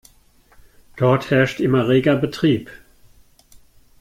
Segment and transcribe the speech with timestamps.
[0.95, 2.71] Dort herrscht immer reger Betrieb.